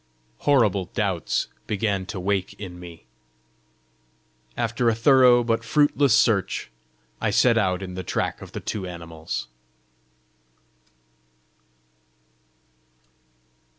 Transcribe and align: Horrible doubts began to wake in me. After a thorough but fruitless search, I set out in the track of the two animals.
Horrible 0.39 0.85
doubts 0.85 1.47
began 1.67 2.07
to 2.07 2.19
wake 2.19 2.55
in 2.55 2.79
me. 2.79 3.05
After 4.57 4.89
a 4.89 4.95
thorough 4.95 5.43
but 5.43 5.63
fruitless 5.63 6.15
search, 6.15 6.71
I 7.21 7.29
set 7.29 7.55
out 7.55 7.83
in 7.83 7.93
the 7.93 8.01
track 8.01 8.41
of 8.41 8.53
the 8.53 8.61
two 8.61 8.87
animals. 8.87 9.47